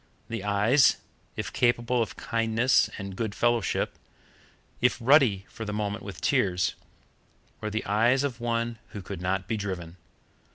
[0.29, 0.97] The eyes,
[1.35, 3.99] if capable of kindness and goodfellowship,
[4.81, 6.73] if ruddy for the moment with tears,
[7.59, 9.97] were the eyes of one who could not be driven.